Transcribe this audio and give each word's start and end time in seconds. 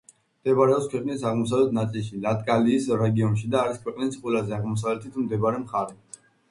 მდებარეობს 0.43 0.87
ქვეყნის 0.93 1.25
აღმოსავლეთ 1.31 1.75
ნაწილში, 1.79 2.17
ლატგალიის 2.25 2.89
რეგიონში 3.05 3.53
და 3.55 3.63
არის 3.63 3.79
ქვეყნის 3.87 4.21
ყველაზე 4.27 4.61
აღმოსავლეთით 4.61 5.25
მდებარე 5.27 5.67
მხარე. 5.69 6.01